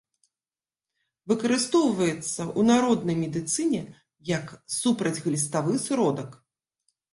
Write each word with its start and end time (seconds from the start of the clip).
Выкарыстоўваецца 1.31 2.15
ў 2.15 2.61
народнай 2.71 3.17
медыцыне 3.23 3.81
як 4.35 4.45
супрацьгліставы 4.81 5.71
сродак. 5.87 6.31